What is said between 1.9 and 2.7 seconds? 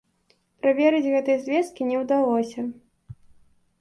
не ўдалося.